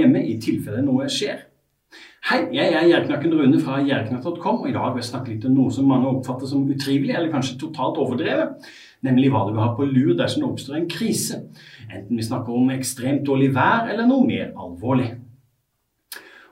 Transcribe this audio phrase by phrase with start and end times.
[0.00, 1.44] hjemme i tilfelle noe skjer.
[2.26, 5.52] Hei, jeg er Gjerknakken Rune fra gjerknakk.com, og i dag vil jeg snakke litt om
[5.54, 8.66] noe som mange oppfatter som utrivelig, eller kanskje totalt overdrevet,
[9.06, 11.38] nemlig hva du vil ha på lur dersom det oppstår en krise,
[11.86, 15.12] enten vi snakker om ekstremt dårlig vær eller noe mer alvorlig.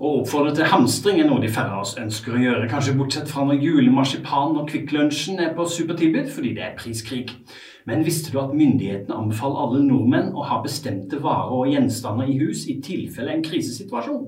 [0.00, 3.28] Å oppfordre til hamstring er noe de færre av oss ønsker å gjøre, kanskje bortsett
[3.28, 7.26] fra når julemarsipan og Kvikk Lunsjen er på supertilbud fordi det er priskrig.
[7.84, 12.38] Men visste du at myndighetene anbefaler alle nordmenn å ha bestemte varer og gjenstander i
[12.40, 14.24] hus i tilfelle en krisesituasjon?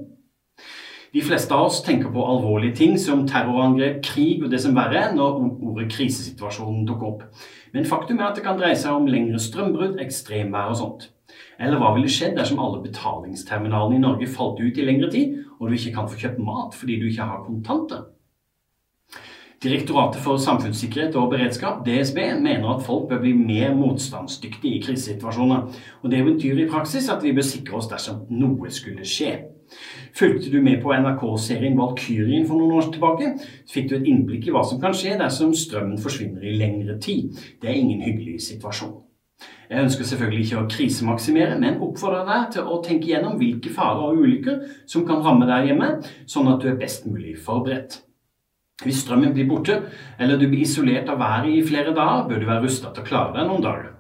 [1.16, 5.07] De fleste av oss tenker på alvorlige ting som terrorangrep, krig og det som verre
[5.07, 7.24] er når ordet krisesituasjonen dukker opp.
[7.73, 11.09] Men faktum er at det kan dreie seg om lengre strømbrudd, ekstremvær og sånt.
[11.60, 15.71] Eller hva ville skjedd dersom alle betalingsterminalene i Norge falt ut i lengre tid, og
[15.71, 18.09] du ikke kan få kjøpt mat fordi du ikke har kontanter?
[19.62, 25.69] Direktoratet for samfunnssikkerhet og beredskap, DSB, mener at folk bør bli mer motstandsdyktige i krisesituasjoner.
[26.02, 29.37] Og det betyr i praksis at vi bør sikre oss dersom noe skulle skje.
[30.19, 33.30] Fulgte du med på NRK-serien Valkyrien for noen år tilbake,
[33.71, 37.30] fikk du et innblikk i hva som kan skje dersom strømmen forsvinner i lengre tid.
[37.63, 38.99] Det er ingen hyggelig situasjon.
[39.71, 44.10] Jeg ønsker selvfølgelig ikke å krisemaksimere, men oppfordrer deg til å tenke gjennom hvilke farer
[44.10, 44.59] og ulykker
[44.90, 45.95] som kan ramme deg hjemme,
[46.29, 48.02] sånn at du er best mulig forberedt.
[48.82, 49.79] Hvis strømmen blir borte,
[50.18, 53.09] eller du blir isolert av været i flere dager, bør du være rusta til å
[53.09, 53.93] klare deg noen dager.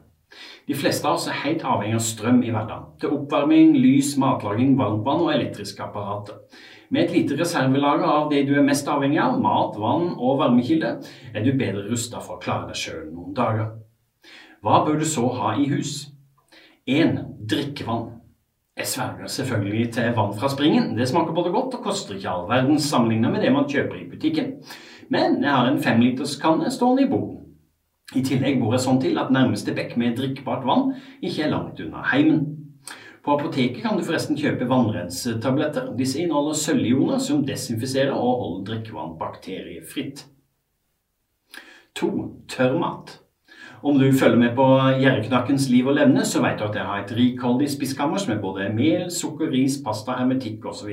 [0.66, 2.92] De fleste av oss er helt avhengig av strøm i hverdagen.
[3.02, 6.38] Til oppvarming, lys, matlaging, varmtvann og elektriske apparater.
[6.92, 10.98] Med et lite reservelager av det du er mest avhengig av, mat, vann og varmekilde,
[11.32, 13.72] er du bedre rusta for å klare deg sjøl noen dager.
[14.62, 16.06] Hva bør du så ha i hus?
[16.86, 17.16] 1.
[17.50, 18.04] Drikkevann.
[18.78, 20.92] Jeg sverger selvfølgelig til vann fra springen.
[20.98, 24.06] Det smaker både godt og koster ikke all verden sammenlignet med det man kjøper i
[24.10, 24.52] butikken.
[25.10, 27.40] Men jeg har en femliterskanne stående i boden.
[28.14, 31.82] I tillegg bor jeg sånn til at nærmeste bekk med drikkbart vann ikke er langt
[31.82, 32.44] unna heimen.
[33.24, 35.90] På apoteket kan du forresten kjøpe vannrensetabletter.
[35.98, 40.22] Disse inneholder sølvioner som desinfiserer og holder drikkevann bakteriefritt.
[41.98, 42.12] 2.
[42.50, 43.21] Tørrmat.
[43.82, 44.64] Om du følger med på
[45.02, 48.68] Gjerreknakkens liv og levne, så vet du at jeg har et rikholdig spiskammer med både
[48.70, 50.92] mel, sukker, ris, pasta, hermetikk osv.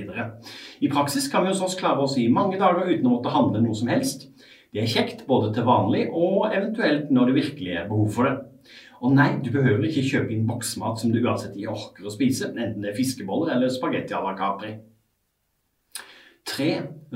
[0.81, 3.61] I praksis kan vi hos oss klare oss i mange dager uten å måtte handle
[3.61, 4.25] noe som helst.
[4.73, 8.35] Det er kjekt både til vanlig og eventuelt når det virkelig er behov for det.
[9.05, 12.49] Og nei, du behøver ikke kjøpe inn boksmat som du uansett ikke orker å spise,
[12.49, 14.73] enten det er fiskeboller eller spagetti à la Capri.
[16.57, 16.71] 3.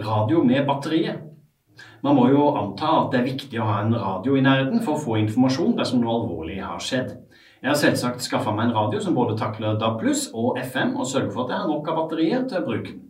[0.06, 1.33] Radio med batteriet.
[2.04, 4.98] Man må jo anta at det er viktig å ha en radio i nærheten for
[4.98, 7.14] å få informasjon dersom noe alvorlig har skjedd.
[7.64, 10.04] Jeg har selvsagt skaffa meg en radio som både takler DAB
[10.36, 13.06] og FM, og sørger for at jeg har nok av batterier til å bruke den.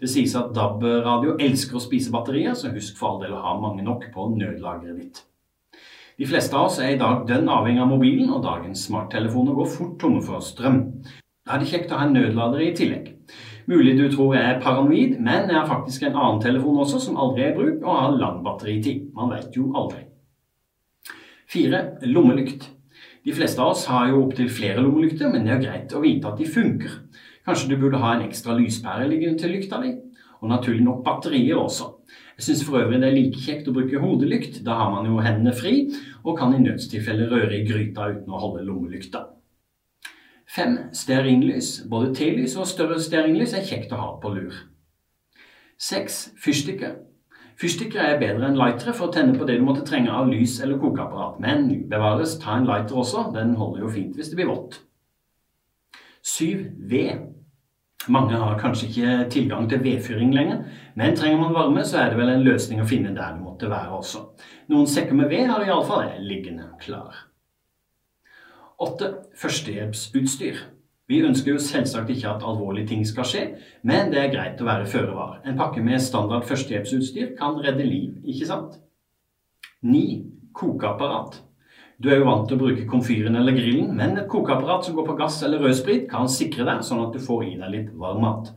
[0.00, 3.52] Det sies at DAB-radio elsker å spise batterier, så husk for all del å ha
[3.60, 5.20] mange nok på nødlageret ditt.
[6.16, 9.68] De fleste av oss er i dag dønn avhengig av mobilen, og dagens smarttelefoner går
[9.76, 10.80] fort tomme for strøm.
[11.50, 13.08] Da er det kjekt å ha en nødlader i tillegg.
[13.66, 17.16] Mulig du tror jeg er paranoid, men jeg har faktisk en annen telefon også som
[17.18, 19.08] aldri er i bruk, og har lang batteritid.
[19.16, 20.04] Man vet jo aldri.
[21.50, 21.80] 4.
[22.06, 22.68] Lommelykt.
[23.26, 26.30] De fleste av oss har jo opptil flere lommelykter, men det er greit å vite
[26.30, 26.94] at de funker.
[27.42, 29.96] Kanskje du burde ha en ekstra lyspære liggende til lykta di?
[30.38, 31.90] Og naturlig nok batterier også.
[32.38, 34.62] Jeg syns for øvrig det er like kjekt å bruke hodelykt.
[34.62, 35.88] Da har man jo hendene fri,
[36.22, 39.26] og kan i nødstilfelle røre i gryta uten å holde lommelykta.
[40.50, 41.84] Fem stearinlys.
[41.90, 44.56] Både T-lys og større stearinlys er kjekt å ha på lur.
[45.80, 46.96] Seks fyrstikker.
[47.60, 50.56] Fyrstikker er bedre enn lightere for å tenne på det du måtte trenge av lys
[50.64, 51.38] eller kokeapparat.
[51.44, 53.28] Men bevares, ta en lighter også.
[53.36, 54.80] Den holder jo fint hvis det blir vått.
[56.26, 57.28] Syv ved.
[58.08, 60.62] Mange har kanskje ikke tilgang til vedfyring lenger,
[60.96, 63.68] men trenger man varme, så er det vel en løsning å finne der det måtte
[63.70, 64.24] være også.
[64.72, 67.29] Noen sekker med ved har iallfall jeg liggende klar.
[68.80, 69.08] 8.
[69.36, 70.60] Førstehjelpsutstyr.
[71.10, 73.42] Vi ønsker jo selvsagt ikke at alvorlige ting skal skje,
[73.84, 75.34] men det er greit å være føre var.
[75.44, 78.78] En pakke med standard førstehjelpsutstyr kan redde liv, ikke sant?
[79.84, 80.02] 9.
[80.56, 81.40] Kokeapparat.
[82.00, 85.10] Du er jo vant til å bruke komfyren eller grillen, men et kokeapparat som går
[85.10, 88.24] på gass eller rødsprit, kan sikre deg sånn at du får i deg litt varm
[88.24, 88.54] mat.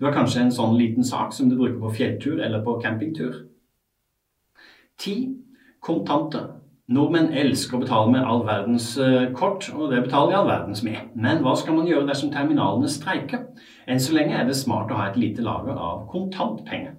[0.00, 3.42] Du har kanskje en sånn liten sak som du bruker på fjelltur eller på campingtur.
[5.04, 5.34] 10.
[5.84, 6.54] Kontanter.
[6.86, 10.84] Nordmenn elsker å betale med all verdens eh, kort, og det betaler de all verdens
[10.86, 11.08] med.
[11.18, 13.48] Men hva skal man gjøre dersom terminalene streiker?
[13.90, 16.94] Enn så lenge er det smart å ha et lite lager av kontantpenger.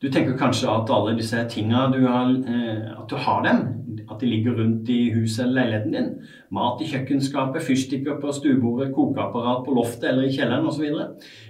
[0.00, 3.58] Du tenker kanskje at alle disse tinga du har, eh, at du har dem,
[4.06, 6.12] at de ligger rundt i huset eller leiligheten din.
[6.54, 10.86] Mat i kjøkkenskapet, fyrstikker på stuebordet, kokeapparat på loftet eller i kjelleren osv.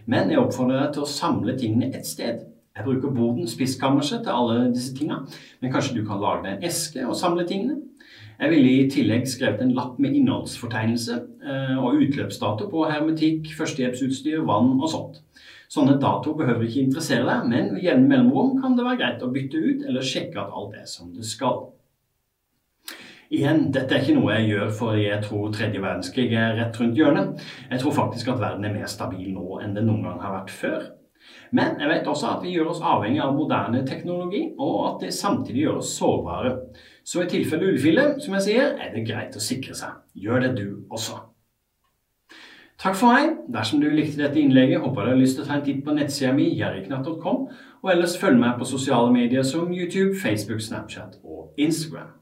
[0.07, 2.49] Men jeg oppfordrer deg til å samle tingene ett sted.
[2.77, 5.23] Jeg bruker boden, spiskammerset, til alle disse tinga.
[5.61, 7.81] Men kanskje du kan lage deg en eske og samle tingene?
[8.41, 14.41] Jeg ville i tillegg skrevet en lapp med innholdsfortegnelse eh, og utløpsdato på hermetikk, førstehjelpsutstyr,
[14.49, 15.19] vann og sånt.
[15.71, 19.29] Sånne datoer behøver ikke interessere deg, men ved jevne mellomrom kan det være greit å
[19.35, 21.69] bytte ut eller sjekke at alt er som det skal.
[23.31, 26.99] Igjen, dette er ikke noe jeg gjør fordi jeg tror tredje verdenskrig er rett rundt
[26.99, 27.45] hjørnet.
[27.69, 30.51] Jeg tror faktisk at verden er mer stabil nå enn det noen gang har vært
[30.51, 30.89] før.
[31.57, 35.15] Men jeg vet også at vi gjør oss avhengig av moderne teknologi, og at det
[35.17, 36.53] samtidig gjør oss sårbare.
[37.05, 39.99] Så i tilfelle ullfille, som jeg sier, er det greit å sikre seg.
[40.15, 41.19] Gjør det du også.
[42.81, 43.35] Takk for meg.
[43.53, 45.97] Dersom du likte dette innlegget, håper du har lyst til å ta en titt på
[45.97, 47.43] nettsida mi, jerriknatt.com,
[47.83, 52.20] og ellers følg meg på sosiale medier som YouTube, Facebook, Snapchat og Instagram.